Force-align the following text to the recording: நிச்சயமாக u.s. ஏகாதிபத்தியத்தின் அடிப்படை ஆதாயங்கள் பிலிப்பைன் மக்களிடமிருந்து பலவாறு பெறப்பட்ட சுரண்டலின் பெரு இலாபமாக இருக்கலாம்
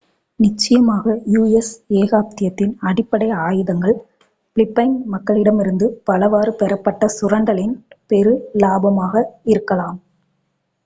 நிச்சயமாக 0.39 1.05
u.s. 1.33 1.67
ஏகாதிபத்தியத்தின் 1.97 2.71
அடிப்படை 2.81 3.27
ஆதாயங்கள் 3.39 3.93
பிலிப்பைன் 4.57 4.95
மக்களிடமிருந்து 5.11 5.87
பலவாறு 6.03 6.53
பெறப்பட்ட 6.53 7.09
சுரண்டலின் 7.17 7.75
பெரு 8.07 8.33
இலாபமாக 8.53 9.13
இருக்கலாம் 9.45 9.99